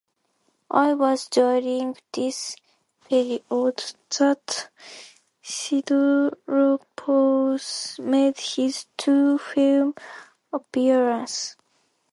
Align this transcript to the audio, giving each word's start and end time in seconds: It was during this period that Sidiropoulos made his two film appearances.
It 0.73 0.97
was 0.97 1.27
during 1.27 1.95
this 2.11 2.55
period 3.07 3.83
that 4.17 4.69
Sidiropoulos 5.43 7.99
made 7.99 8.39
his 8.39 8.87
two 8.97 9.37
film 9.37 9.93
appearances. 10.51 11.55